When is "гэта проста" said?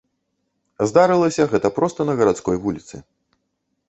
1.51-2.07